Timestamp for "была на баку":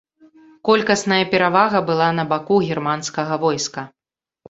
1.91-2.61